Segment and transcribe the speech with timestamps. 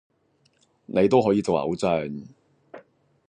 [0.87, 2.11] 你都可以做偶像